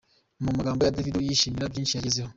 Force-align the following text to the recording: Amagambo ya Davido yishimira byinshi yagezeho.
Amagambo 0.51 0.81
ya 0.83 0.93
Davido 0.95 1.19
yishimira 1.21 1.71
byinshi 1.71 1.93
yagezeho. 1.97 2.29